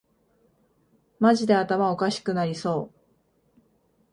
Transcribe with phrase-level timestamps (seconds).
[1.19, 3.61] マジで頭おかしくなりそう